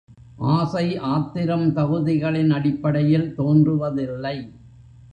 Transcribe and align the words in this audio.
ஆசை 0.53 0.97
ஆத்திரம் 0.97 1.67
தகுதிகளின் 1.75 2.49
அடிப்படையில் 2.49 3.33
தோன்றுவதில்லை. 3.35 4.37